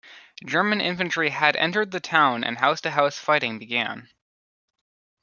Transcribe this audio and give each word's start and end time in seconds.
German 0.43 0.81
infantry 0.81 1.29
had 1.29 1.55
entered 1.57 1.91
the 1.91 1.99
town 1.99 2.43
and 2.43 2.57
house-to-house 2.57 3.19
fighting 3.19 3.59
began. 3.59 4.09